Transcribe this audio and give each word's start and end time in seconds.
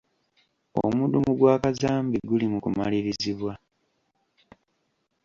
Omudumu 0.83 1.31
gwa 1.39 1.55
kazambi 1.63 2.17
guli 2.29 2.45
mu 2.51 2.59
kumalirizibwa. 2.63 3.53